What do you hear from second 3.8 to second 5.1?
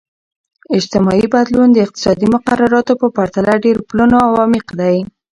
پلنو او عمیق دی.